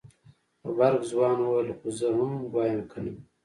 غبرګ 0.67 1.01
ځوان 1.11 1.37
وويل 1.41 1.69
خو 1.77 1.87
زه 1.97 2.07
ام 2.19 2.31
وايم 2.53 2.81
کنه. 2.91 3.11